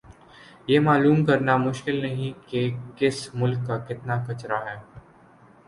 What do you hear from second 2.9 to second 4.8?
کس ملک کا کتنا کچرا ھے